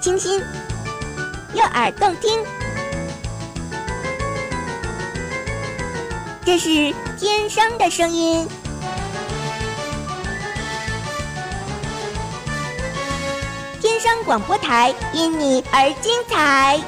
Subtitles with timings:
[0.00, 0.40] 清新，
[1.52, 2.42] 悦耳动听，
[6.42, 6.70] 这是
[7.18, 8.48] 天生的声音。
[13.78, 16.80] 天生广播台因你而精彩。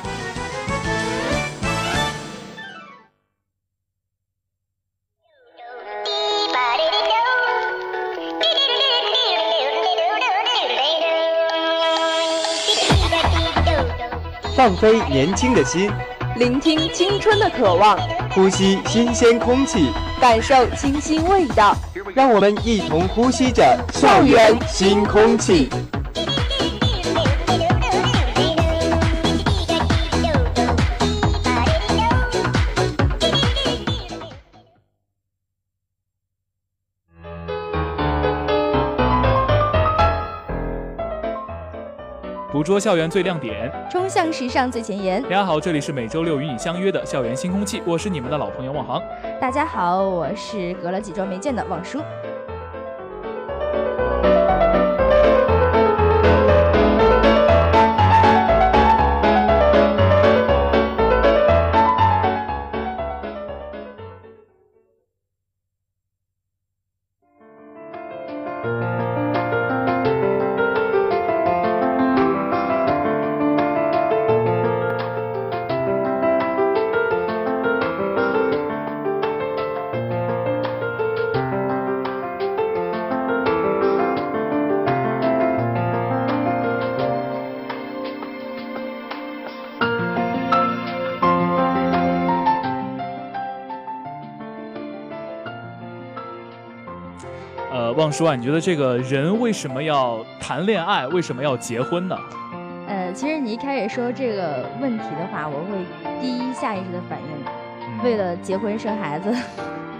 [14.54, 15.90] 放飞年轻的心，
[16.36, 17.98] 聆听青春的渴望，
[18.34, 19.90] 呼吸新鲜空气，
[20.20, 21.74] 感受清新味道。
[22.14, 25.70] 让我们一同呼吸着校园新空气。
[42.62, 45.20] 捕捉校园最亮点，冲向时尚最前沿。
[45.24, 49.02] 大家好，这里是每周六与你相约的校园新空气，我是你们的老朋友望航。
[49.40, 52.00] 大家好，我是隔了几周没见的望舒。
[97.92, 101.06] 望叔啊，你觉得这个人为什么要谈恋爱？
[101.08, 102.16] 为什么要结婚呢？
[102.88, 105.78] 呃，其实你一开始说这个问题的话，我会
[106.20, 107.26] 第一下意识的反应，
[107.80, 109.34] 嗯、为了结婚生孩子。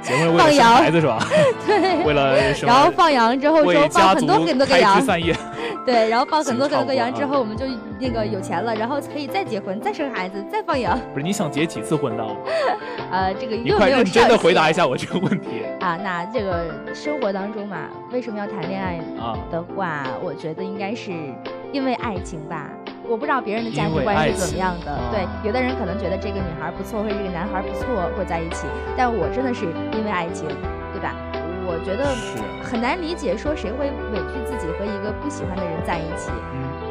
[0.03, 1.25] 结婚为了生孩子是吧？
[1.65, 2.05] 对。
[2.05, 2.73] 为了什么？
[2.73, 5.01] 然后放羊之后说放很多很多个羊。
[5.87, 7.65] 对，然后放很多很多个羊之后，我们就
[8.03, 10.99] 那个有钱了，然后可以再结婚、再生孩子、再放羊。
[11.15, 12.27] 不是你想结几次婚呢？
[13.13, 15.97] 呃，这个你快认真的回答一下我这个问题啊。
[16.03, 19.39] 那这个生活当中嘛，为什么要谈恋爱啊？
[19.53, 21.13] 的话，我觉得应该是
[21.73, 22.69] 因为爱情吧。
[23.09, 24.99] 我不知道别人的价值观是怎么样的。
[25.13, 27.87] 对，有的人可能觉得这个女孩不错，或者这个男孩不错，
[28.19, 28.67] 会在一起。
[28.97, 30.49] 但我真的是因为爱情，
[30.93, 31.15] 对吧？
[31.65, 32.11] 我觉得
[32.63, 36.33] 很难理解，说谁会委屈自己和一个不喜欢的人在一起。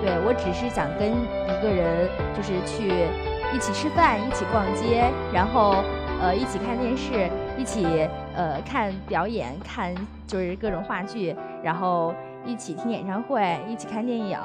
[0.02, 3.06] 嗯，对我只是想跟一个人，就是去
[3.54, 5.84] 一起吃饭，一起逛街，然后
[6.22, 9.94] 呃一起看电视，一起呃看表演，看
[10.28, 12.14] 就是各种话剧，然后
[12.46, 14.38] 一起听演唱会，一起看电影，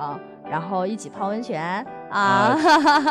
[0.51, 2.57] 然后一起泡温泉啊。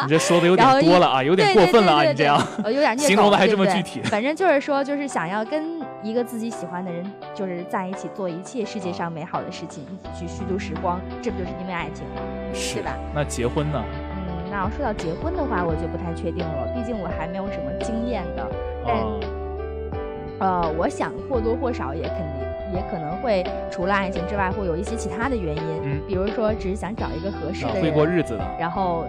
[0.03, 4.01] 你这说的有点多了啊，有点过分了啊，你这样，有点形容的还这么具体。
[4.03, 5.74] 反正就是说，就是想要跟
[6.05, 7.03] 一个自己喜欢的人，
[7.33, 12.21] 就是在一起做一切世界上美好的事情，一起去虚度时光，这不就是因为爱情吗？
[12.53, 12.95] 是吧？
[13.11, 13.83] 那结婚呢？
[14.15, 18.47] 嗯，那要说到结婚的话，我就不太确定了，毕竟我还没有什么经验的。
[18.85, 22.45] 但，呃，我想或多或少也肯定。
[22.73, 29.05] 也可能会除了爱情之外，会有一些其他的原因，嗯，比如说只是想找一个合适的人，会过日子的，然后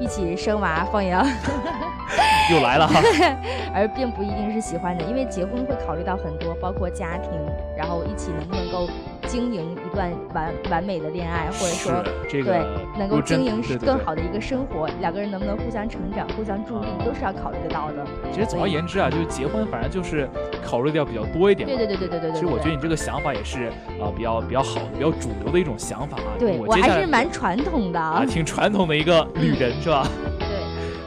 [0.00, 1.24] 一起生娃放羊，
[2.50, 3.00] 又来了哈，
[3.74, 7.30] 而并不一定是喜欢的，因为结婚会考虑到很多，包括家庭，
[7.76, 8.88] 然后一起能不能够。
[9.30, 12.42] 经营一段完完美的恋爱，或者说对
[12.98, 18.04] 能够经营更好的一个生活，两个人能不能互相成长、互相助力，都是要考虑得到的。
[18.32, 20.28] 其实总而言之啊，就是结婚，反正就是
[20.64, 21.68] 考虑的要比较多一点。
[21.68, 22.32] 对对对对对对对。
[22.32, 23.68] 其实我觉得你这个想法也是
[24.00, 26.34] 啊，比较比较好、比较主流的一种想法啊。
[26.36, 30.04] 对我还是蛮传统的啊，挺传统的一个女人是吧？
[30.40, 30.58] 对。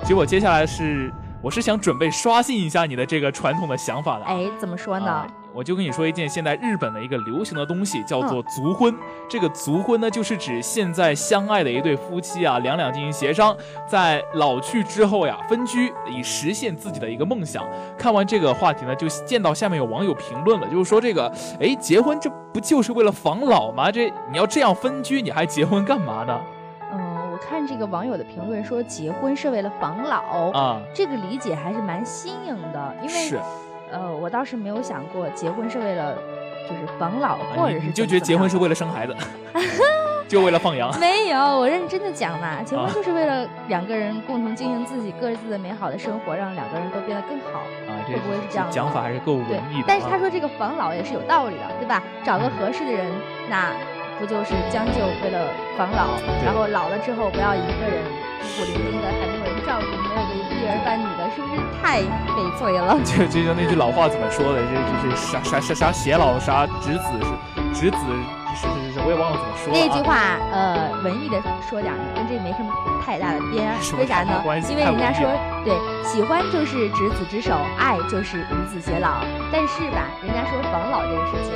[0.03, 1.11] 其实我接下来是，
[1.41, 4.23] 我是想准备刷新一下你的这个传统的想法的。
[4.23, 5.27] 哎，怎么说呢？
[5.53, 8.93] 我就跟你说一件现在日本的一个流行的东西，叫做族婚。
[9.29, 13.55] 这个族婚呢，就是指现在相爱的一对夫妻啊，两两进行协商，
[13.87, 17.63] 在老去之后呀，分居，以实现自己的一个梦想。
[17.97, 23.91] 看完这个话题呢，就见到下面有网友评论了，就是说这个，哎，结婚这不就是为了防老吗？
[23.91, 26.41] 这你要这样分居，你还结婚干嘛呢？
[26.91, 33.39] 嗯，我看这个网友的评论说，结婚是为了防老啊，这个理解还是蛮新颖的，因为是。
[33.93, 36.15] 呃，我倒是没有想过结婚是为了
[36.67, 39.15] 就是防老，或者是你就觉得结婚是为了生孩子，
[40.27, 40.89] 就为了放羊。
[40.99, 47.59] 没有，我认真的讲嘛，结婚就是为了两个人共同经营自己各自的美好的生活，让两个人都变得更好。
[47.87, 48.67] 啊，会不会是这样？
[48.71, 49.85] 讲法还是够文艺的。
[49.87, 52.01] 但是他说这个防老也是有道理的，对吧？
[52.23, 53.05] 找个合适的人，
[53.49, 53.71] 那
[54.19, 55.47] 不就是将就为了
[55.77, 58.01] 防老，然后老了之后不要一个人
[58.39, 60.32] 孤苦伶仃的，还没有人照顾，没有
[60.63, 61.99] 个一儿半女的，是不是太
[62.33, 62.95] 悲催了？
[63.03, 64.61] 就就像那句老话怎么说的？
[64.63, 67.31] 这这是啥啥啥啥偕老啥执子是
[67.73, 67.97] 执子
[68.55, 69.73] 是是是，我也忘了怎么说。
[69.73, 72.71] 那句话呃，文艺的说点，跟这没什么
[73.03, 73.73] 太大的边。
[73.97, 74.41] 为啥呢？
[74.69, 75.25] 因为人家说
[75.65, 75.73] 对，
[76.05, 79.25] 喜欢就是执子之手，爱就是与子偕老。
[79.51, 81.51] 但是吧，人家说防老这个事情，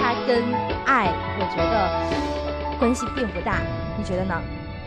[0.00, 0.42] 它跟
[0.86, 3.60] 爱我觉得关系并不大，
[3.98, 4.34] 你觉得呢？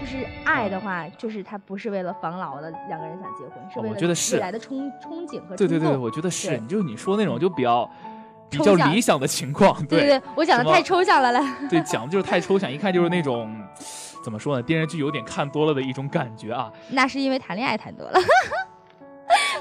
[0.01, 7.88] 就是爱的话，就是他不是为了防老的两个人想结婚，是为了未来的憧憧憬和对对对，我觉得是，你就是你说那种就比较
[8.50, 13.56] 比较理想的情况，对对，我讲的太抽象了来，对， 讲的就是太抽象，一看就是那种
[14.24, 16.71] 怎么说呢，电视剧有点看多了的一种感觉啊。
[16.89, 18.19] 那是因为谈恋爱谈多了。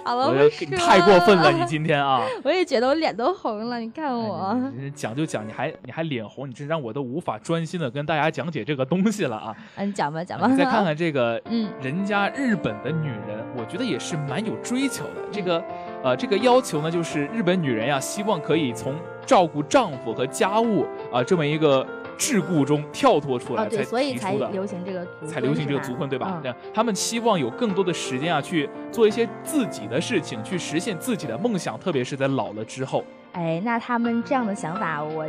[0.04, 3.78] 好了，太过分了，你今天啊， 我也觉得我脸都红了。
[3.78, 4.56] 你看我
[4.94, 9.54] 讲就讲，你还你还脸红，你这让我都无法专心的跟大家讲解这个东西了啊。
[9.76, 10.46] 嗯，讲吧讲吧。
[10.48, 15.20] 你再看看这个，嗯，人家日本的女人，我觉得也是蛮有追求的。
[15.30, 15.62] 这个，
[16.02, 18.94] 呃，这个要求呢，就是日本女人呀，希望可以从
[19.26, 21.86] 照顾丈夫和家务啊这么一个。
[22.20, 26.40] 桎梏中跳脱出来，才所以才流行这个，才流行这个族婚，对吧？
[26.74, 33.02] 他们希望有更多的时间啊，去做一些自己的事情，去实现自己的梦想，特别是在老了之后。
[33.32, 35.26] 哎，那他们这样的想法，我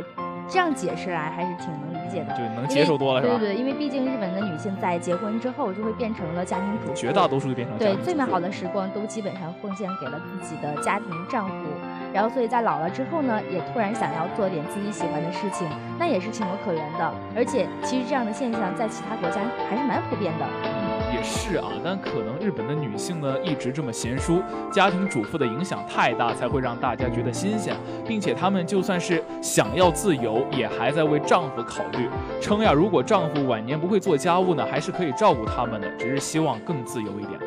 [0.48, 3.38] 这样解释来还是挺能理解的，就能接受多了，是吧？
[3.38, 11.54] 对对，因为毕竟日本的女性在结婚之后就会变成了家庭主妇，绝大多数就变成对最美好的时光都基本上奉献给了自己的家庭丈夫。
[12.12, 15.66] 然后，所以在老了之后呢，也突然想要做点自己喜欢的事情，
[15.98, 17.12] 那也是情有可原的。
[17.34, 20.46] 而且，其实这样的现象在其他国家还是蛮普遍的。
[21.14, 24.42] 也是啊，但可能日本的女性呢一直这么贤淑，
[24.72, 27.74] 家庭主妇的影响太大，才会让大家觉得新鲜，
[28.06, 32.08] 并且她们就算是想要自由，也还在为丈夫考虑，
[32.40, 37.38] 称呀，如果丈夫晚年不会做家务呢，还是可以照顾他们的，只是希望更自由一点。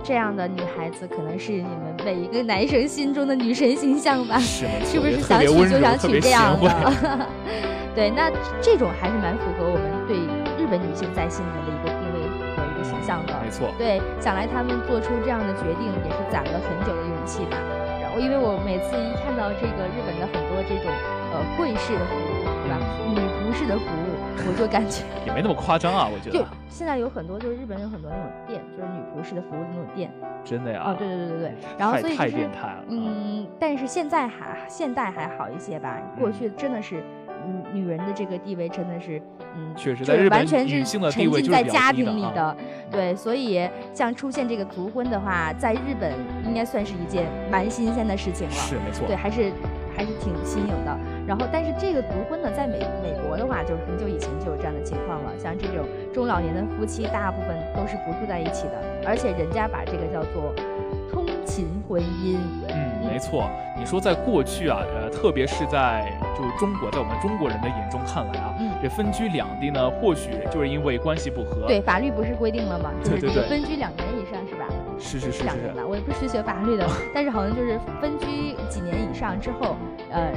[0.00, 4.38] 嗯，这样的女孩子可能是你们每一个男生心中的女神形象吧？
[4.38, 7.26] 是， 是不是想娶就想娶这样的？
[7.94, 8.30] 对，那
[8.62, 10.16] 这种还是蛮符合我们对
[10.56, 12.22] 日本女性在心里面的一个定位
[12.56, 13.34] 和一个形象的。
[13.42, 13.68] 没错。
[13.76, 17.58] 对，想来他们做出这样的决定也是攒了很久的勇气吧。
[18.00, 20.86] 然后，因为我每次一看到这个日本的很多这种
[21.34, 22.78] 呃贵式的服务，对吧？
[23.10, 24.09] 女仆式的服务。
[24.36, 26.38] 我就感觉 也没那么夸张啊，我觉得。
[26.38, 30.10] 就现在有很多，就是日本有很多那种店，就是女仆式的服务的那种店。
[30.44, 30.82] 真的呀？
[30.86, 31.54] 哦，对对对对对。
[31.78, 32.84] 然后所以太变态了。
[32.88, 36.00] 嗯，但是现在还现代还好一些吧。
[36.18, 37.02] 过去真的是，
[37.46, 39.20] 嗯，女人的这个地位真的是，
[39.54, 42.56] 嗯，确实在日本女性的沉浸在家庭里的。
[42.90, 46.12] 对，所以像出现这个族婚的话，在日本
[46.46, 48.52] 应该算是一件蛮新鲜的事情了。
[48.54, 49.06] 是没错。
[49.06, 49.52] 对，还是
[49.94, 50.98] 还是挺新颖的。
[51.30, 55.30] 然后，但是这个独婚呢，在美美国的话，就是很久以前就有这样的情况了。
[55.38, 60.52] 像这种中老年的夫妻，大部分都是不住在一起的，而且人家把这个叫做
[61.08, 62.36] 通勤婚姻。
[62.66, 63.48] 嗯，没错。
[63.78, 71.64] 你说在过去啊，呃，特别是在就是中国，在我们中国人的眼中看来啊，这分居两地呢，或许就是因为关系不和。
[71.68, 72.90] 对，法律不是规定了吗？
[73.04, 74.66] 对对对，分居两年以上是吧？
[74.98, 76.84] 是是是两年吧，我也不是学法律的，
[77.14, 79.76] 但是好像就是分居几年以上之后，
[80.10, 80.32] 呃。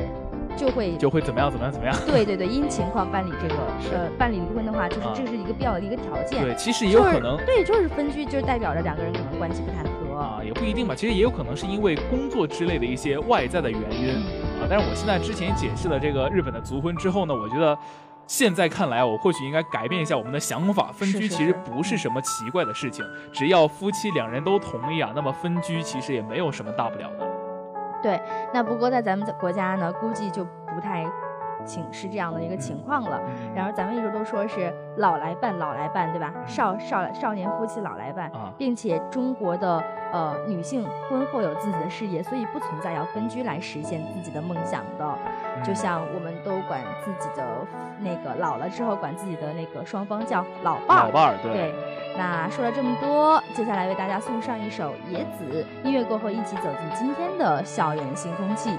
[0.55, 1.95] 就会就会怎么样怎么样怎么样？
[2.05, 3.55] 对对对，因情况办理这个
[3.93, 6.43] 呃办理离婚的话，就是这是一个必要的一个条件。
[6.43, 7.37] 对，其实也有可能。
[7.45, 10.93] 对，就是分居，就是代表着两个人可能关系不太和啊，也不一定吧。
[10.95, 14.15] 其实也有可能是因为工作之类的一些外在的原因
[14.61, 14.67] 啊。
[14.69, 17.77] 但是我现在之前解释了这个日本的族婚之后呢，我觉得
[18.27, 20.91] 现在看来，我或许应该改变一下我们的想法。
[20.93, 27.32] 分居其实不是什么奇怪的事情，只要夫妻两人都同意啊，那么分居其实也没有什么大不了的。
[28.03, 28.21] 对，
[28.53, 30.45] 那不过在咱们国家呢，估计就
[30.75, 31.03] 不太。
[31.65, 33.17] 情是这样的一个情况了，
[33.55, 36.33] 然后咱们一直都说是老来伴，老来伴，对吧？
[36.45, 39.81] 少少少年夫妻老来伴，并且中国的
[40.11, 45.17] 呃女性婚后有自己的事业，所以不存在要分居来实现自己的梦想的。
[45.63, 47.45] 就像我们都管自己的
[47.99, 51.05] 那个老了之后，管自己的那个双方叫老伴儿。
[51.05, 51.73] 老伴儿，对。
[52.17, 58.69] 那说了这么多，接下来为大家送上一首《野子》，音乐过后一起走进今天的校园新空气。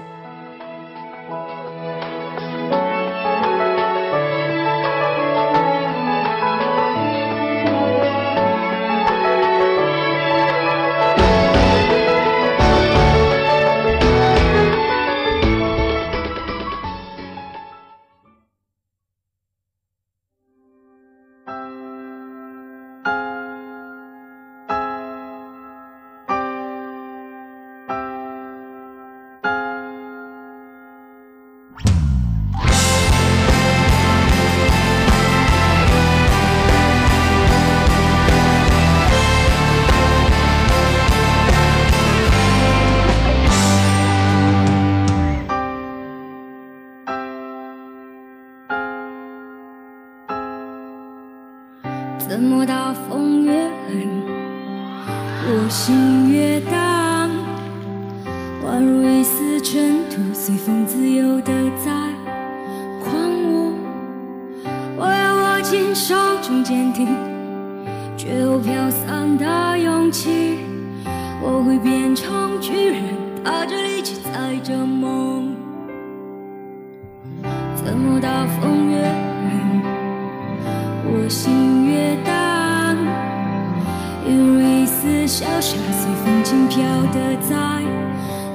[84.27, 86.81] 一如一丝小沙随风轻飘
[87.13, 87.55] 的在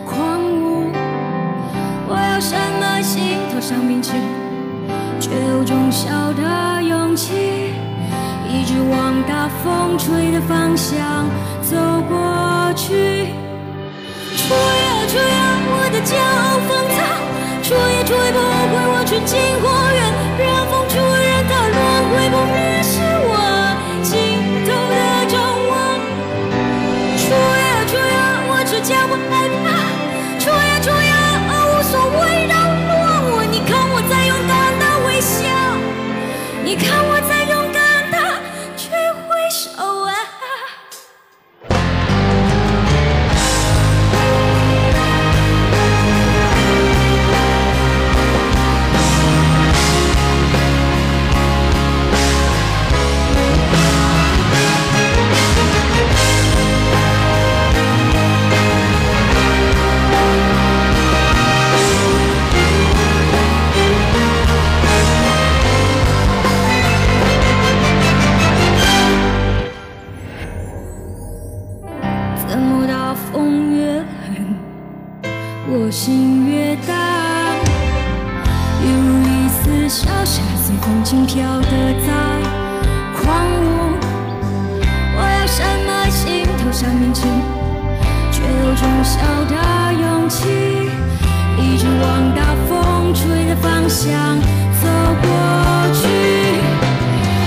[0.05, 0.91] 狂舞，
[2.09, 4.13] 我要什么心头上秉持，
[5.21, 7.73] 却有种小的勇气，
[8.49, 11.25] 一直往大风吹的方向
[11.63, 11.77] 走
[12.09, 13.29] 过去。
[14.37, 16.99] 吹啊吹啊，我的骄傲放纵，
[17.63, 20.01] 吹也吹不回我纯净花园，
[20.37, 21.79] 任风吹任它轮
[22.11, 22.80] 回不灭。
[36.71, 37.40] 你看我在
[73.15, 74.55] 风越狠，
[75.69, 76.95] 我心越大。
[78.83, 81.69] 犹如一丝小沙，随风轻飘的
[82.07, 82.09] 在
[83.15, 83.99] 狂舞。
[85.17, 87.29] 我要深埋心头上面前，
[88.33, 90.49] 却有重小的勇气，
[91.59, 94.41] 一直往大风吹的方向
[94.81, 94.89] 走
[95.23, 95.29] 过
[95.93, 96.01] 去。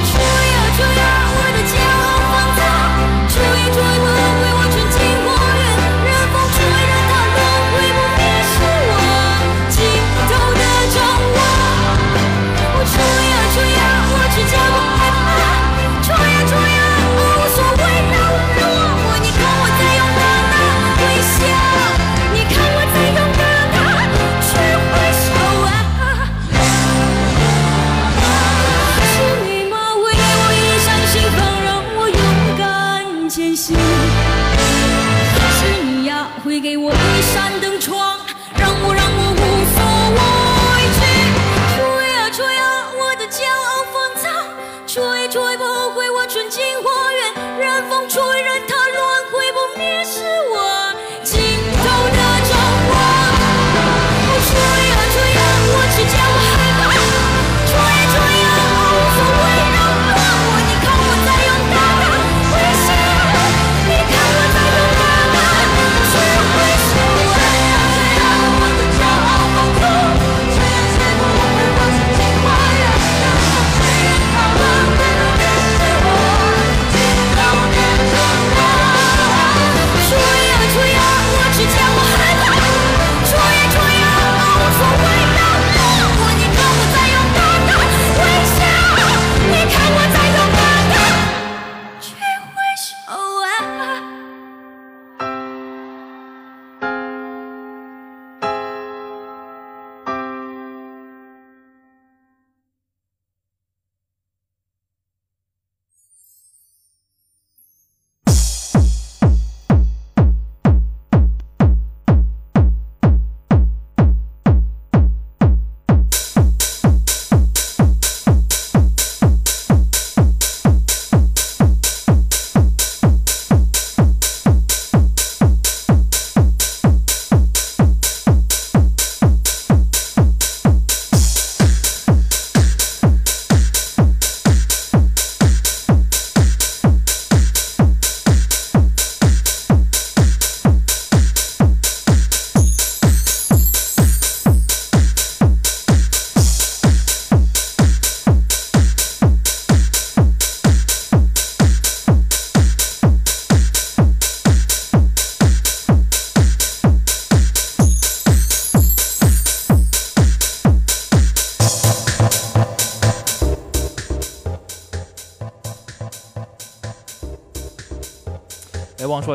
[0.05, 1.12] 出呀出呀！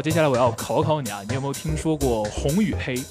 [0.01, 3.03] 接下来我要考考你啊，你有没有听说过红与黑？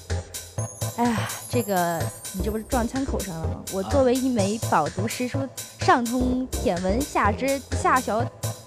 [0.96, 3.60] 哎呀，这个你这不是撞枪口上了吗？
[3.72, 5.38] 我作为一枚饱读诗书、
[5.80, 8.20] 上通天文、下知下晓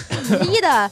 [0.07, 0.91] 地理的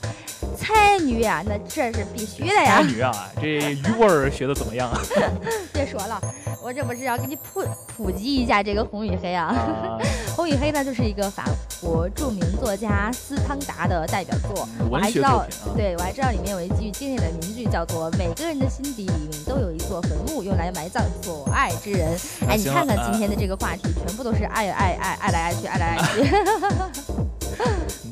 [0.58, 2.78] 才女呀，那这是必须的呀！
[2.78, 5.00] 才女啊，这语文学的怎么样啊？
[5.72, 6.22] 别说了。
[6.70, 7.64] 我这不是要给你普
[7.98, 9.98] 普及一下这个《红与黑》啊，
[10.36, 11.44] 《红与黑》呢就是一个法
[11.82, 14.70] 国著名作家斯汤达的代表作。
[14.88, 15.44] 我还知道，
[15.76, 22.16] 对我还知道里面有一句经典的名句，叫做“每个人的心底里面都有一座坟墓，用来埋葬所爱之人”。
[22.48, 26.30] 哎，你看看今天的这个话题，全部都是爱爱爱爱来爱去，爱来爱去。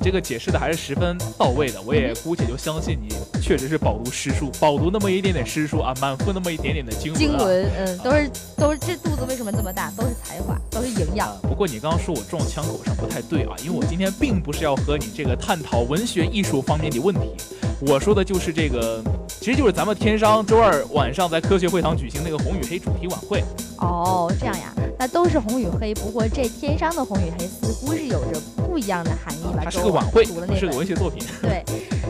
[0.08, 3.10] 你这个解释的还是十分到位的，我也姑且就相信你，
[3.41, 9.91] 确实是饱读诗书，饱读那么一点点诗书啊，满腹那么一点点的经经纶，嗯，都是都是这肚子为什么这么大？
[9.98, 11.38] 都是才华，都是营养。
[11.41, 17.36] 不过你刚刚说我撞枪口上不太对啊，因为我今天并不是要和你这个探讨文学艺术方面的问题，
[17.80, 23.44] 我说的就是这个，其实就是咱们天商周二晚上在科学会堂举行那个红与黑主题晚会。
[23.78, 29.62] 哦，这样呀，那都是红与黑，不过这天商的红与黑似乎是有着不一样的含义吧？
[29.63, 30.34] 它是个晚会，是
[30.68, 31.24] 个文学作品。
[31.44, 31.63] 对，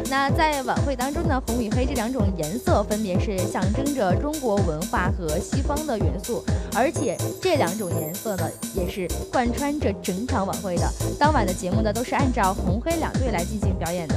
[0.10, 6.42] 那在晚会当中呢，红与黑这两种颜色分别是象征着中国文化和西方的元素，
[6.74, 10.90] 而且这两种颜色呢，也是贯穿着整场晚会的。
[11.20, 14.16] 当晚的节目呢，都是按照红黑两队来进行表演的。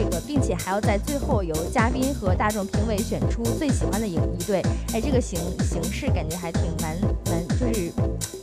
[0.00, 4.62] 这个，并且还要在最后由嘉宾和大众评委选出最喜欢的影一队。
[4.94, 7.92] 哎，这个形形式感觉还挺蛮蛮，就是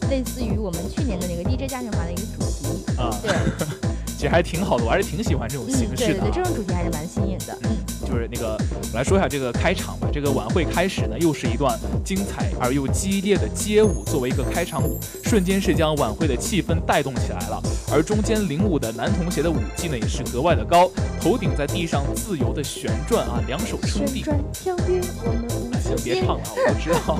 [0.08, 3.10] 类似于我们去年的那个 DJ 嘉年华的一个主题啊。
[3.24, 3.87] 对。
[4.18, 6.20] 其实还挺好的，我还是挺喜欢这种形式的。
[6.20, 7.56] 对对，这种主题还是蛮新颖的。
[7.62, 7.70] 嗯，
[8.04, 8.58] 就是那个，
[8.92, 10.10] 我来说一下这个开场吧。
[10.12, 17.62] 这个晚会开始呢，又是一段精彩而又激烈的街舞作为一个开场舞，瞬间是将晚会的气氛带动起来了。
[17.92, 20.90] 而中间领舞的男同学的舞技呢，也是格外的高，
[21.22, 24.24] 头顶在地上自由的旋转啊，两手撑地。
[24.52, 27.20] 跳跃，我们行，别唱了，我知道。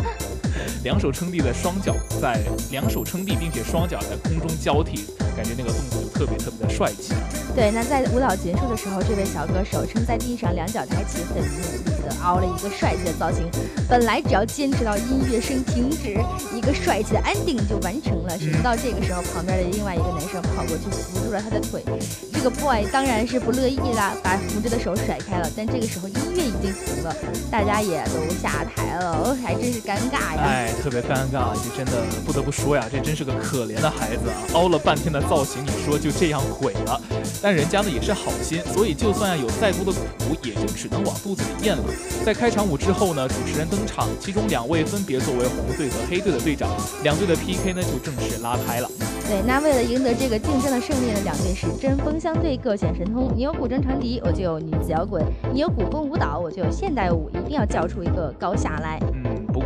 [0.84, 5.06] 两手撑地的双脚在两手撑地，并且双脚在空中交替，
[5.36, 7.14] 感觉那个动作就特别特别的帅气。
[7.58, 13.50] 对，那在舞蹈结束的时候，这位小歌手撑在地上，两脚抬起，很努力的凹了一个帅气的造型。
[13.90, 16.16] 本来只要坚持到音乐声停止，
[16.56, 18.38] 一个帅气的 ending 就完成了。
[18.38, 21.84] 谁知道这个时候，旁边的另外一个男生跑过去扶住了他的腿。
[22.32, 25.50] 这个 boy 当然是不乐意啦，把扶着的手甩开了。
[25.58, 27.16] 但这个时候音乐已经停了，
[27.50, 30.44] 大家也都下台了，还真是尴尬呀。
[30.44, 34.38] 哎，特别尴尬，这真的不得不说呀，这真是个可怜的孩子啊！
[34.54, 37.02] 凹了半天的造型，你说就这样毁了。
[37.48, 41.84] 但人家呢也是好心，所以就算有再多的苦，也就只能往肚子里咽了。
[42.26, 46.70] 在开场舞之后呢，主持人登场，其中两位分别作为红队和黑队的队长，
[47.04, 48.92] 两队的 PK 呢就正式拉开了。
[49.30, 53.32] 对，那为了赢得这个竞争的胜利呢，两队是针锋相对，各显神通。
[53.34, 59.00] 你有古筝长笛，我就有女子摇滚；你有古风舞蹈，我就有现代舞，一定要叫出一个高下来。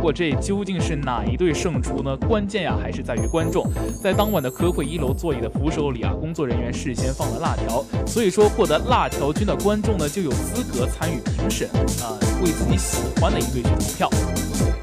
[0.02, 2.16] 不过这究竟是哪一队胜出呢？
[2.26, 3.64] 关键呀，还是在于观众。
[4.02, 11.68] 在当晚的科会一楼座椅的扶手里啊，工作人员事先放了辣条，所以说获得辣条君的观众呢，就有资格参与评审
[12.02, 14.10] 啊，为自己喜欢的一队去投票。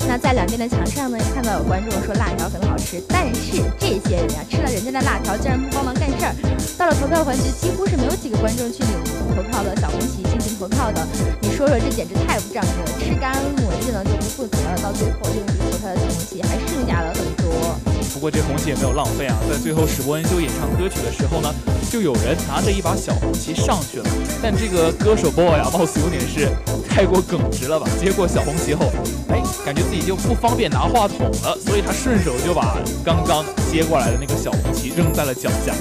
[0.08, 6.34] 那在两边的墙上呢，看到有观众说辣条很好吃，但是这些人呀，吃了人家的辣条，竟然不帮忙干事儿。
[6.78, 8.90] 到了投票环节，几乎是没有几个观众去领
[9.36, 11.06] 投票的小红旗进行投票的。
[11.42, 13.00] 你说说，这简直太不仗义了！
[13.00, 17.89] 吃干抹净了就不负责了，到最后这个投票的小红旗还剩下了很多。
[18.14, 21.54] 不过这红旗也没有浪费啊，在最后史伯恩修演唱歌曲的时候呢，
[21.90, 24.06] 就有人拿着一把小红旗上去了，
[24.42, 26.50] 但这个歌手 boy 啊，貌似有点是
[26.90, 27.88] 太过耿直了吧？
[28.02, 28.92] 接过小红旗后，
[29.30, 30.00] 哎，感觉自己。
[30.10, 35.72] 就不方便拿话筒了，所以他顺手就把刚刚接过来的那个小红旗扔在了脚下。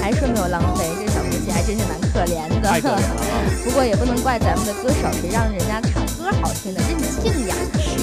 [0.00, 2.68] 哎呀，还说没有浪费，这小红旗还真是蛮可怜的。
[2.68, 3.22] 太可怜了。
[3.64, 7.54] 不过也不能怪咱们的歌手，谁让人家唱歌好听的任性呀！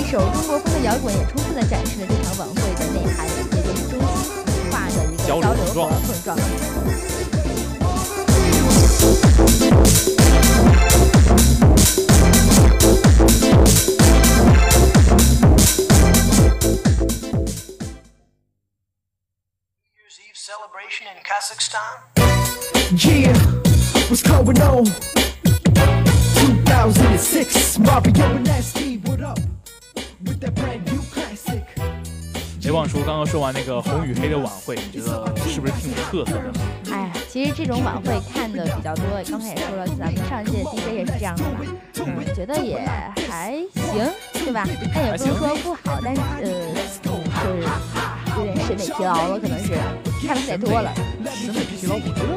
[0.06, 6.38] 一首中国风的摇滚也充分的展示了这场晚会的内涵，也就是中西文化的一个交流和碰撞。
[20.36, 21.96] celebration in Kazakhstan?
[22.94, 23.34] Yeah,
[24.08, 24.86] what's going on?
[26.62, 28.85] 2006, Mario and Nasty,
[32.76, 36.52] 望叔刚刚说完那个红与黑的晚会，你觉得是不是挺有特色的？
[36.92, 41.60] 哎呀，其实这种晚会看的比较多，刚才也说了，咱们上一届 DJ 也是这样的嘛，
[42.00, 42.86] 嗯，觉得也
[43.30, 43.56] 还
[43.94, 44.68] 行，对吧？
[44.94, 46.44] 但也不能说不好，但是呃，
[47.46, 47.64] 就是
[48.40, 49.72] 有点审美疲劳了，可能是
[50.28, 50.94] 看的太多了。
[51.34, 52.30] 审美疲劳，我觉得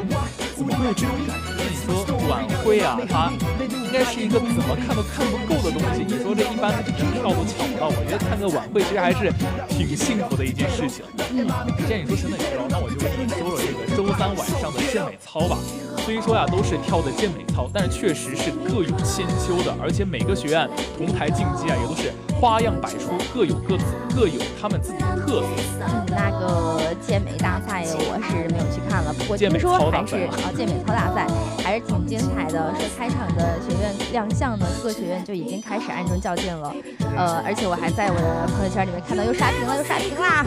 [0.55, 1.67] 怎么会有这种感觉？
[1.67, 6.05] 你说晚会啊，它应该是一个怎么看都看不够的东西。
[6.07, 9.33] 你说这一般的票都抢不到，我觉得看个晚会其实还是
[9.67, 11.03] 挺幸福的一件事情。
[11.31, 11.49] 嗯，
[11.87, 15.57] 既然你说神的宇宙，那我就跟你说说这个周三晚上的健美操吧。
[16.05, 25.49] 虽说呀都是跳的健美操，但是确实是各有千秋的，而且每个学院同台竞技啊也都是花样百出，各有各自各有他们自己的特色。
[25.81, 31.25] 嗯，那个健美大赛我是没有去看了，不过听说还是啊健美操大赛
[31.63, 32.58] 还是挺精彩的。
[32.59, 36.73] 说开场的学院亮相呢，各个学院就已经开始暗中较劲了。
[37.15, 40.41] 呃，而且我还在我的朋友圈里面看到又刷屏了，又刷屏啦。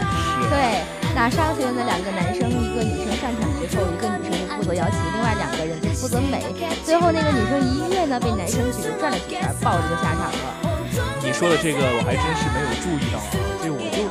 [0.51, 0.83] 对，
[1.15, 5.53] 那商学院的两个男生，一个女生上场之后，一个女生就负责摇旗，另外两。
[5.53, 6.43] 两个人就负责美，
[6.83, 11.19] 最后那个女生一跃呢，被男生举着转了几圈，抱着就下场了。
[11.23, 13.21] 你说的这个我还真是没有注意到，
[13.63, 14.03] 这我就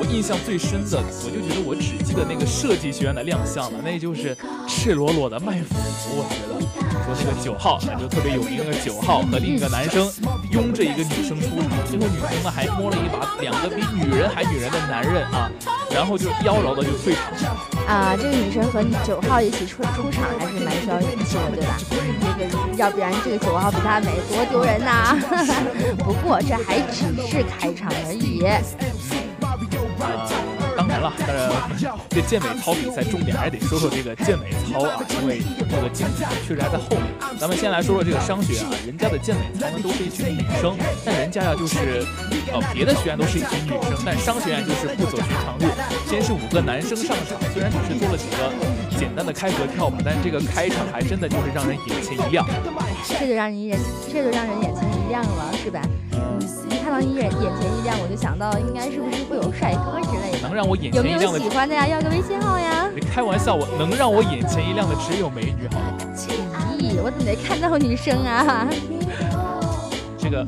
[0.00, 4.34] 我印象最深的，我就觉得我只记得那个设计学院的亮相了，那就是
[4.74, 5.76] 赤裸裸的卖腐，
[6.10, 6.58] 我觉得
[7.04, 10.10] 说那个九号就特别有名，那个九号和另一个男生
[10.50, 15.48] 拥着一个女生出场，最后女生呢还摸了一把两个比女人还女人的男人啊，
[15.94, 17.62] 然后就妖娆的就退场了。
[17.86, 21.78] 啊，这个女生和九号一起出出场还是蛮需要勇气的，对吧？
[22.38, 25.14] 这个要不然这个九号比她美，多丢人呐！
[26.02, 28.58] 不过这还只是开场而已啊。
[30.74, 37.06] 当然了，当然这个健美操比赛重点还得说说这个健美操啊，因为这个精彩确实还在后面。
[37.40, 42.04] 咱们先来说说这个商学院啊，人家的健美操呢都是一群女生，但人家呀就是
[42.52, 45.64] 呃别的学院都是一群女生，但商学院就是不走寻常路，
[46.06, 48.52] 先是五个男生上场，虽然只是做了几个
[48.98, 52.46] 简单的开合跳吧，但这个开场还真的就是让人眼前一亮。
[53.08, 53.78] 这就让人眼，
[54.12, 55.80] 这就让人眼前一亮了，是吧？
[56.12, 56.61] 一看
[56.92, 60.44] 到你眼眼前一亮，我就想到应该是不是会有帅哥之类的？
[60.44, 62.84] 能让我眼前一亮的喜欢的呀，要个微信号呀。
[62.94, 65.96] 你开玩笑，我能让我眼前一亮的只有美女，好不好？
[66.76, 68.68] 咦，我怎么没看到女生啊？
[70.20, 70.44] 这个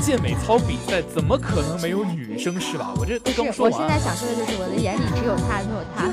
[0.00, 2.94] 健美操比赛怎么可能没有女生是吧？
[2.94, 3.74] 我这刚说完。
[3.74, 6.06] 我现在想说的就是我的眼里只有他，没有他，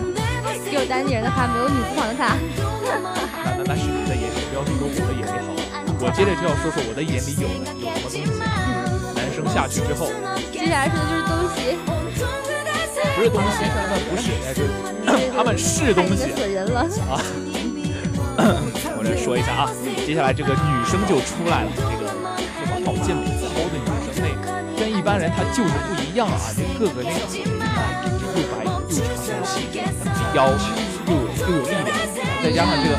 [0.65, 2.34] 只有单立人的他，没有女字旁的他。
[2.82, 5.54] 那那那是你的眼里不要说我的眼里好。
[6.02, 7.54] 我接着就要说说我的眼里有的
[7.86, 8.66] 有什么东西。
[9.38, 10.08] 男生下去之后，
[10.52, 11.78] 接下来说的就是东西。
[13.15, 14.34] 不是东西，他们不是，
[15.36, 16.23] 他们是东西
[17.06, 17.21] 啊！
[18.97, 19.69] 我来说一下啊，
[20.08, 24.26] 接下来这个女生就出来了，这个这么跑健美操的女生，
[24.73, 26.41] 那跟一般人她就是不一样啊！
[26.58, 27.19] 这个个那个
[28.34, 29.06] 又白又长
[29.38, 29.69] 又细，
[30.34, 30.50] 腰
[31.06, 31.13] 又
[31.45, 31.93] 又有力量，
[32.41, 32.97] 再加上这个。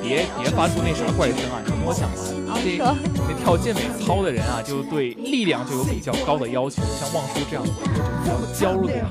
[0.00, 1.58] 别别发出那啥怪声啊！
[1.64, 2.37] 你听我讲完。
[2.62, 6.82] 这那跳健 美操的人啊，就对力量就有比较高的要求。
[6.98, 7.88] 像望叔这样的，就比
[8.28, 9.06] 较娇弱的呀。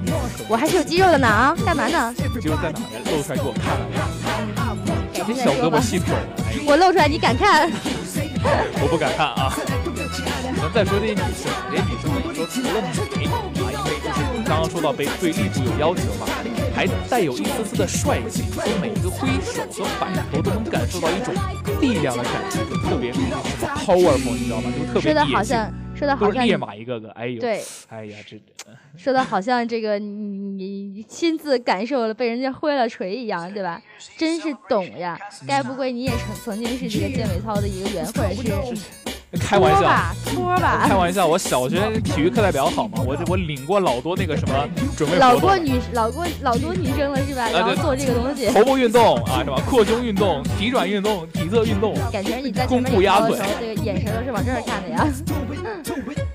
[0.47, 1.55] 我还是有肌肉的呢啊！
[1.65, 2.13] 干嘛呢？
[2.39, 2.79] 肌肉在哪？
[3.11, 3.77] 露出来给我看。
[5.27, 6.15] 你小胳膊细腿。
[6.65, 7.69] 我露出来你敢看？
[8.79, 9.53] 我不敢看啊。
[10.61, 12.87] 咱再说这些女生，这些女生呢，你说除了美
[13.27, 16.27] 啊，因为就是刚刚说到被对力度有要求嘛。
[16.77, 21.33] 还带有一丝丝的帅气，说每一个挥手和摆头都能感受到一种
[21.81, 24.71] 力量的感觉，就特别 powerful，你知道吗？
[24.77, 28.39] 就特别说的好像说的好像烈马一个个，哎呦，对，哎呀，这
[28.95, 30.13] 说的好像这个你
[30.53, 33.81] 你亲自感受了被人家挥了锤一样，对吧？
[34.15, 39.16] 真是懂呀，该不会你也曾曾经是这个健美操的一个员，或者是？
[39.39, 39.81] 开玩笑，
[40.25, 41.27] 搓吧， 开玩笑。
[41.27, 42.99] 我小学体育课代表好吗？
[43.05, 47.49] 我我领过老多那个什么准备老过女老过老多女生了是吧？
[47.51, 49.61] 然后做这个东西，头部运动啊是吧？
[49.69, 51.93] 扩胸运动、体转运动、体侧运动。
[52.11, 55.05] 感觉你在前面压的时候，这个眼神都是往这儿看的呀。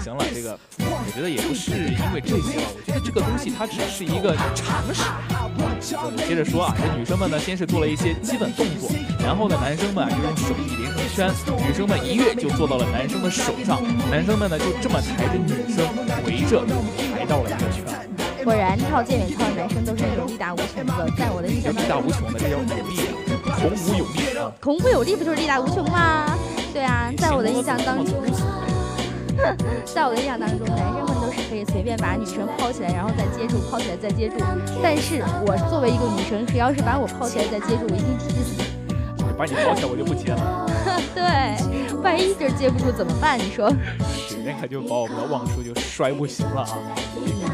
[0.00, 2.72] 啊，行了，这个我觉得也不是因为这些了。
[2.72, 5.04] 我觉得这个东西它只是一个常识。
[6.26, 8.88] 接着说啊，这女生们呢，先是做了一些基本动作，
[9.20, 11.28] 然后呢，男生们啊就用手臂连成圈，
[11.68, 15.84] 女生们一跃就坐到了男生的手上，男生们呢就这么抬着女生
[16.24, 16.64] 围着
[17.12, 17.84] 抬到了一个圈。
[18.42, 26.38] 果然跳健美操的男生都是那种力大无穷的，在我的印象中，力大无穷的这叫有力啊，孔武有力啊，孔武有力不就是力大无穷吗？
[26.72, 28.14] 对啊，在我的印象当中。
[29.84, 34.36] 在我的印象当中，男生们都是可以随便把女生抛起来，然后再接住，抛起来再接住。
[34.82, 38.60] 但是我作为一个女生，谁要是把我抛起来再接住，我一定踢死。
[39.36, 40.66] 把你抛起来，我就不接了。
[41.16, 41.24] 对，
[42.02, 43.38] 万一这接不住怎么办？
[43.38, 43.70] 你说？
[44.28, 46.76] 是，那可就把我们的望叔就摔不行了啊！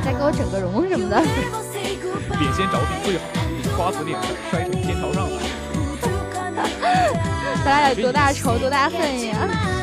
[0.05, 1.17] 再给我整个容什么的。
[1.21, 3.23] 脸先着地最好，
[3.77, 4.19] 瓜子脸
[4.51, 5.39] 摔成天朝上了。
[7.65, 9.76] 咱俩有多大仇多大恨呀？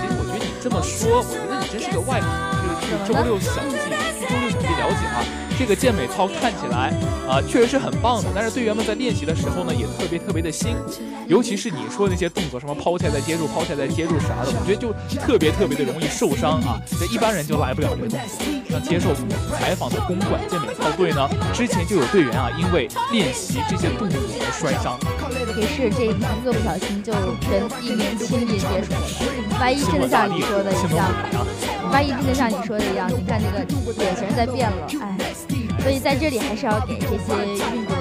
[0.64, 2.30] 这么说，我觉得你真是个外行。
[2.64, 3.76] 这个去周六小记，
[4.16, 5.20] 去周六小记了解啊。
[5.60, 6.90] 这个健美操看起来
[7.28, 8.30] 啊，确实是很棒的。
[8.34, 11.04] 但是队员们在练习的时候呢，也特别特别的辛苦。
[11.28, 16.80] 尤其是你说那些动作，什么抛起来再接住，抛起来再接住啥的，我觉得就特别特别的容易受伤啊。
[16.98, 18.40] 这一般人就来不了这个动作。
[18.70, 19.14] 那接受
[19.52, 24.98] 采访的公馆健美操队呢，之前就有队员啊，因为练习这些动作而摔伤。
[25.56, 27.14] 也是这一个不小心就
[27.50, 29.00] 跟一名亲密接触了。
[29.60, 31.12] 万一真的像你说的一样，
[31.92, 33.66] 万一真的像你说的一样，你看那个
[33.98, 35.18] 脸型在变了，哎。
[35.82, 37.36] 所以在这里还是要给这些
[37.76, 37.93] 运动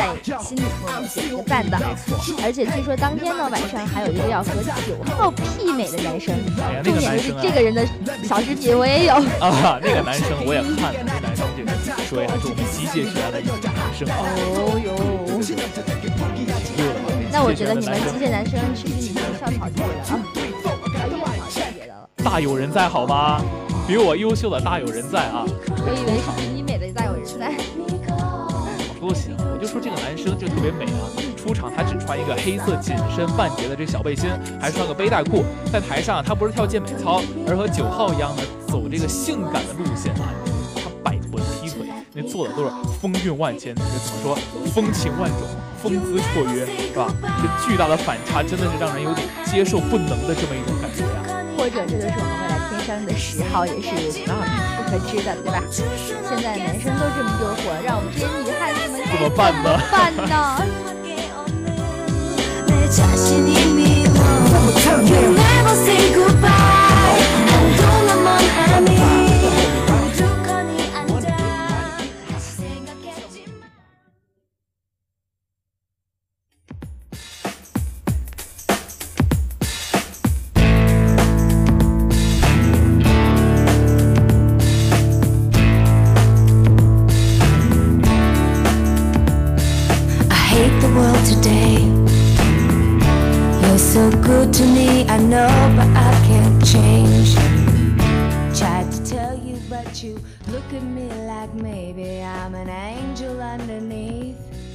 [0.00, 0.08] 在
[0.40, 0.70] 心里面
[1.12, 1.76] 点一个赞的。
[2.42, 4.48] 而且据说当天呢晚上还有一个要和
[4.86, 6.34] 九号媲美的男生，
[6.82, 7.86] 重点是这个人的
[8.24, 11.60] 小视频我也有啊，那个男生我也看了，那个男生就
[12.08, 14.16] 说呀是我们机械学院的一个男生啊。
[14.56, 14.88] 哦哟，
[17.30, 20.16] 那我觉得你们机械男生是比你们校草级别的啊。
[22.24, 23.40] 大有人在好吗？
[23.86, 25.44] 比我优秀的大有人在啊！
[25.44, 27.52] 我以为是比你美的大有人在。
[29.10, 31.02] 不行，我就说这个男生就特别美啊！
[31.36, 35.42] 出场他只穿一个黑色紧身半截的这小背心，还穿个背带裤，
[35.72, 40.30] 在台上他不是跳健美操，而和九号一样呢，走这个性感的路线啊！
[40.76, 42.70] 他摆臀踢腿，那做的都是
[43.02, 44.38] 风韵万千，这怎么说？
[44.70, 45.42] 风情万种，
[45.82, 47.12] 风姿绰约，是吧？
[47.42, 51.42] 这巨大的反差真的是让人有点接受不能的这么一种感觉呀！
[51.58, 55.60] 或者这就是我们未来天生的十号，也是不可知的，对吧？
[55.68, 58.46] 现在男生都这么诱惑，让我们这些女
[59.10, 59.80] 怎么办呢？
[59.90, 60.64] 办呢？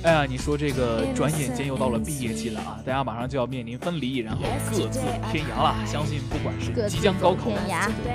[0.04, 2.80] 哎呀，你说这个转眼间又到了毕业季了啊！
[2.86, 5.00] 大家马上就要面临分离，然后各自
[5.32, 5.76] 天涯了。
[5.84, 7.50] 相信不管是即将高考，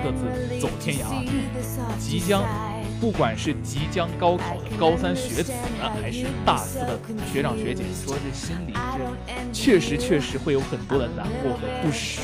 [0.04, 1.06] 各自走天涯。
[1.98, 2.44] 即将，
[3.00, 6.98] 不管是即将高考的高三学子呢，还是大四的
[7.32, 12.20] 学长学姐，说这心里这确实确实会有很多的难过和不舍。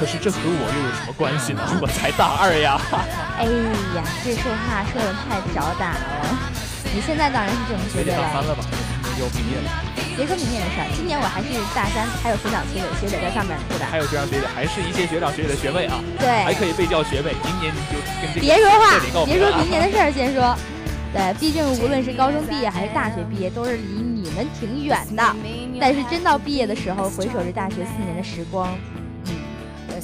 [0.00, 1.62] 可是这和我又有什么关系呢？
[1.80, 2.76] 我才大二呀！
[3.38, 3.44] 哎
[3.94, 6.50] 呀，这说话说的太着打了。
[6.92, 8.28] 你现在当然是这么觉得了。
[8.32, 8.64] 翻了吧，
[9.20, 9.95] 要毕业了。
[10.16, 13.86] 别说明年的事儿，今年我还是大三，还有学长学姐学姐在上面，对吧？
[13.90, 16.00] 还有学长学姐，还是一些学长学姐的学位啊。
[16.18, 16.26] 对。
[16.42, 17.36] 还可以被叫学位。
[17.44, 20.56] 明年你就跟这别说话，别说明年的事儿，先说。
[21.12, 25.36] 对，毕竟无论是高中毕业还是大学毕业，都是离你们挺远的。
[25.78, 28.72] 但是真到毕业的时候，回首这大学四年的时光。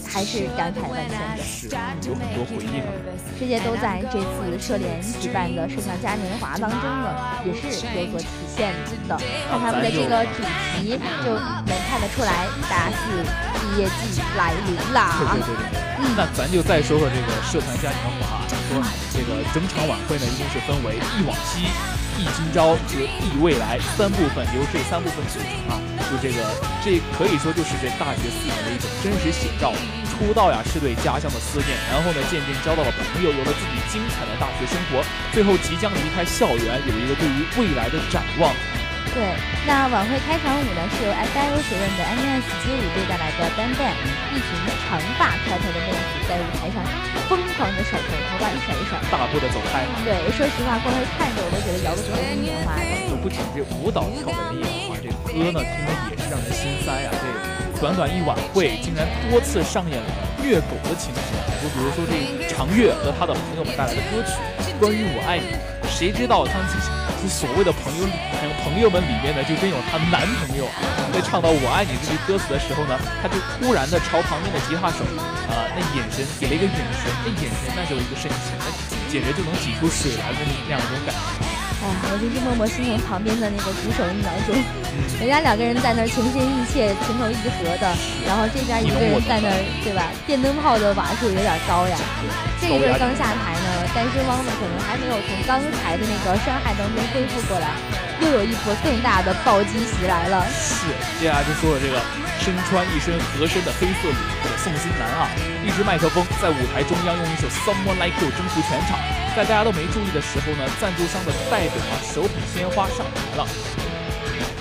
[0.07, 1.69] 还是感慨万千的，是
[2.09, 2.87] 有很多回忆的。
[3.39, 8.73] 这些都在这次社联举办的摄像嘉年华当中呢，也是有所体现
[9.09, 9.17] 的。
[9.51, 10.43] 看他们的这个主
[10.79, 13.23] 题，就能看得出来，大四
[13.59, 15.17] 毕业季来临啦。
[15.19, 15.81] 对对对对。
[16.17, 21.67] 那咱就再说说这个社团嘉年华啊，说这个整场晚会呢，一共是分为忆往昔、
[22.19, 22.79] 忆今朝和
[23.21, 25.81] 忆未来三部分，由这三部分组成啊。
[26.11, 26.45] 就这个，
[26.85, 29.73] 这可以说就是这大学四年的一种真实写照。
[30.13, 38.53] 出道呀是对家乡的思念，然后呢渐渐交到了朋友，有了自己精彩的大学生活，最后即将离开校园，有一个对于未来的展望。
[39.13, 39.35] 对，
[39.67, 43.99] 那晚会开场舞呢是由 SIO 学院的 NS 街舞队带来的 Bang Bang，
[44.31, 44.47] 一群
[44.89, 46.85] 长发飘飘的妹子在舞台上
[47.33, 49.89] 疯狂的甩头，头发一甩一甩，大步的走开。
[50.05, 53.09] 对，说实话，光是看着我都觉得摇的头晕眼花的。
[53.09, 57.11] 就不仅这舞蹈跳的人眼花，这歌呢听着也是让人心塞啊。
[57.17, 60.09] 这短短一晚会，竟然多次上演了
[60.45, 61.33] 虐狗的情节。
[61.65, 62.21] 就比如说这
[62.53, 64.37] 长月和他的朋友们带来的歌曲
[64.77, 65.57] 《关于我爱你》，
[65.89, 68.05] 谁知道他这所谓的朋友
[68.37, 70.67] 朋友朋友们里面呢，就真有她男朋友。
[71.13, 75.05] 在唱到我爱你这句歌词的时候呢，她就突然的朝旁边的吉他手
[75.51, 78.67] 啊，那眼神给了一个眼神，那眼神那就是一个深情，那
[79.13, 81.21] 简直就能挤出水来的那样一种感觉。
[81.83, 84.55] 哎，我就是默默心疼旁边的那个鼓手一秒钟，
[85.19, 87.91] 人家两个人在那儿情深意切、情投意合的，
[88.25, 90.07] 然后这边一个人在那儿，对吧？
[90.25, 91.99] 电灯泡的瓦数有点高呀。
[92.63, 97.75] 这一对刚下台呢，单身汪呢可能还没有从刚才的那个伤害当中恢复过来，
[98.23, 100.47] 又有一波更大的暴击袭来了。
[100.55, 100.87] 是，
[101.19, 101.99] 接下来就说了这个
[102.39, 105.27] 身穿一身合身的黑色礼服的宋新南啊，
[105.67, 108.95] 一支麦克风在舞台中央用一首 Someone Like You 征服全场，
[109.35, 113.43] 在大家都没注意的时候呢，赞助商的代表啊手捧鲜花上台了。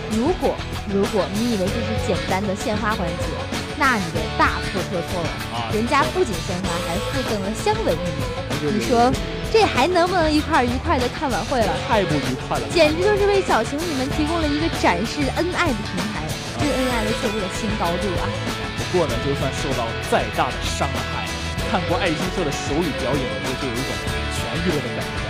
[0.09, 0.57] 如果
[0.89, 3.60] 如果你以为这是简单的献花环节。
[3.81, 5.73] 那你就大错特错了啊！
[5.73, 8.77] 人家不仅鲜花，还附赠了香吻一枚。
[8.77, 9.09] 你说
[9.49, 11.73] 这还能不能一块愉快的看晚会了？
[11.89, 16.21] 太不愉快了，简直就是为小情侣们提供了一个展示恩爱的平台，
[16.61, 18.29] 这恩爱的却入了新高度啊！
[18.77, 21.25] 不过呢，就算受到再大的伤害，
[21.73, 23.89] 看过爱心社的手语表演，我就有一种
[24.37, 25.25] 痊愈了的感觉。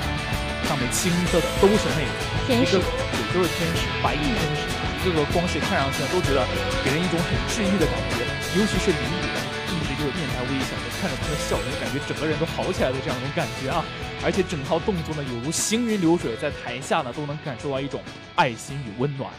[0.67, 2.19] 上面青色的都是妹子，
[2.51, 2.75] 天使，
[3.15, 4.67] 对，都是天使，白衣天使，
[5.07, 6.43] 一个个光线看上去都觉得
[6.83, 8.27] 给人一种很治愈的感觉。
[8.53, 9.23] 尤其是林雨，
[9.71, 13.81] 一直就是面带微笑的看着他的笑容，感觉整个人都好起来的这样一种感觉啊！
[14.25, 18.01] 而且整套动作呢，犹如行云流水，在台下呢都能感受到一种
[18.35, 19.31] 爱心与温暖。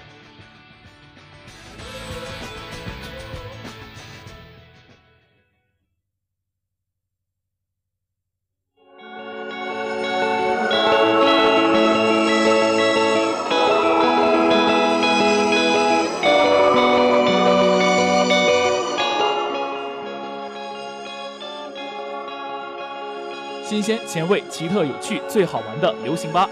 [24.12, 26.46] 前卫、奇特、有趣，最好玩的流行吧！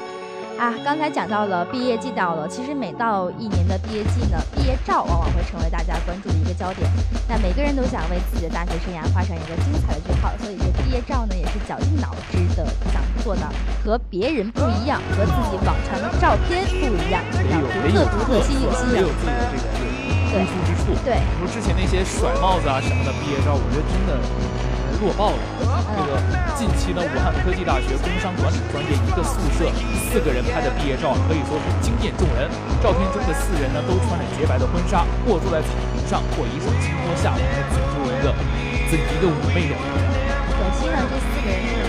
[0.58, 6.88] 啊，刚才讲到了毕业季到了，其实每到一年的毕业季呢，毕业照往往会成为大家关注的一个焦点。
[7.28, 13.42] 那每个人都想为自己的大学生涯画上一个精彩的句号，所以这毕业照呢，也是绞尽脑汁的想做的
[13.84, 17.20] 和别人不一样，和自己往常的照片不一样，
[17.52, 19.04] 要独特独特、新颖新颖。
[19.04, 19.68] 有自己的这个
[20.32, 20.96] 突出之处。
[21.04, 24.16] 对，如之前那些甩帽子啊什么的毕业照，我觉得真的。
[25.00, 25.40] 弱爆了！
[25.96, 26.20] 这个
[26.52, 29.72] 近期呢，武汉科技大学工商管理专业一个宿舍
[30.12, 32.44] 四个人拍的毕业照可以说是惊艳众人。
[32.84, 37.32] 照片中的四人呢，都穿着洁白的婚纱，或坐在草坪上，或一手轻托下，
[37.72, 38.28] 怎出一个
[38.92, 40.04] 怎一个妩媚的模样。
[40.52, 41.79] 可惜呢，这四个人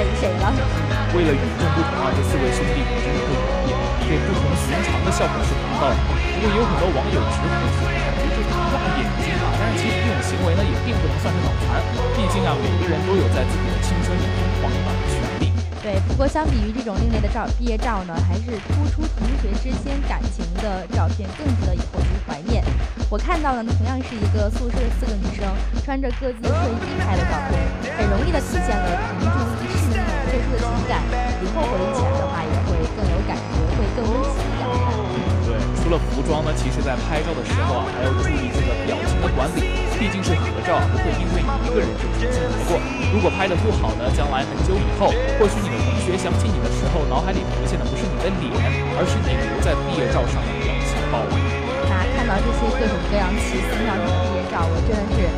[0.00, 3.74] 为了与众不同啊，这四位兄弟真的不容易，
[4.06, 5.94] 这不同寻常的效果是达到了。
[6.00, 9.52] 不过也有很多网友直呼感觉这是辣眼睛啊！
[9.58, 11.82] 但是其实这种行为呢，也并不能算是脑残，
[12.16, 14.24] 毕竟啊，每个人都有在自己的青春里
[14.62, 15.52] 疯狂的权利。
[15.82, 22.62] 对，不过相比于这种另类的照毕业照呢，还是突出同学之间感情的照片更值得以后去怀念。
[23.10, 25.44] 我看到的同样是一个宿舍的四个女生
[25.84, 27.58] 穿着各自睡衣拍的照片，
[27.98, 28.86] 很容易的体现了
[29.18, 29.79] 同住一室
[30.48, 31.02] 的情感。
[31.40, 34.64] 以后回忆起来的话，也会更有感觉，会更温馨一点。
[35.44, 39.88] 对，除了服装呢，其实在拍照的时候啊，还要注意这个表情的管理。
[40.00, 42.80] 毕竟是合照，不会因为你一个人就重新来过。
[43.12, 48.48] 如果拍的不好呢，将来很久以后，或许你的同学想起你的时候，脑海里浮现的不是你的脸，
[48.96, 51.20] 而是你留在毕业照上的表情包。
[51.88, 55.28] 那看到这些各种各样奇思妙想的毕业照，我真的是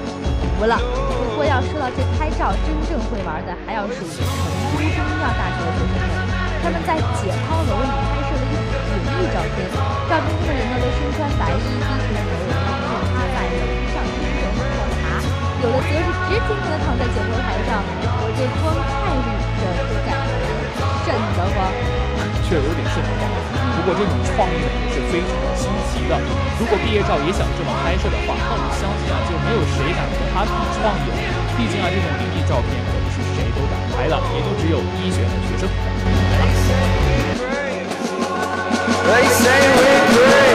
[0.59, 1.22] 服了。
[1.45, 6.14] 要说到这拍照真正会玩的，还要数成都中医药大学的学生们，
[6.62, 9.66] 他们在解剖楼里拍摄了一组灵异照片，
[10.09, 12.51] 照片中的人呢都身穿白衣，低头有人。
[15.62, 15.95] 有的则是
[16.26, 17.78] 直挺挺的躺在解剖台上，
[18.18, 20.34] 我这光看着就感觉
[21.07, 21.70] 瘆得慌，
[22.43, 23.30] 确实有点瘆得慌。
[23.78, 24.59] 不过这种创意
[24.90, 26.18] 是非常新奇的。
[26.59, 31.32] 如果毕业照也想这么拍摄的话，那我相信啊，就没有谁敢和他比创意了。
[31.57, 35.69] 毕竟啊，这种灵异照片可不是谁都敢拍的，也就只有医学院的学生。
[36.35, 36.41] 敢拍
[40.49, 40.52] 了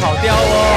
[0.00, 0.69] 跑掉哦。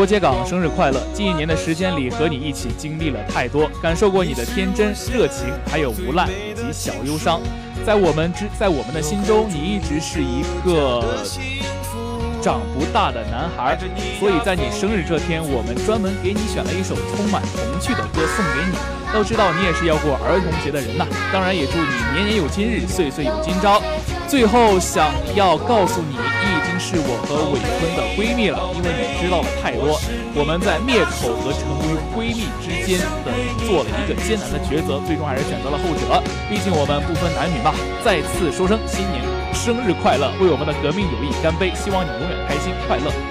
[0.00, 0.98] 郭杰港生日快乐！
[1.12, 7.38] 近一年的时间里，和你一起经历了太多，感受过你的天真、热情，还有无赖以及小忧伤。
[7.84, 11.04] 在我们之，在我们的心中，你一直是一个
[12.40, 13.78] 长不大的男孩。
[14.18, 18.78] 所以在你生日这天，我们专门给你选了一首充满童趣的歌送给你。
[19.12, 23.82] 要知道你也是要过儿童节的人呐，当然也祝你年年有今日，岁岁有今朝。
[24.26, 26.16] 最后想要告诉你，
[26.80, 30.00] 是我和伟坤的闺蜜了，因为你知道了太多。
[30.32, 33.28] 我们在灭口和成为闺蜜之间的
[33.68, 36.22] 做了一个艰难的抉择，最终还是选择了后者。
[36.48, 37.76] 毕竟我们不分男女嘛。
[38.02, 39.20] 再次说声新年
[39.52, 41.70] 生日快乐，为我们的革命友谊干杯！
[41.76, 43.29] 希望你永远开心快乐。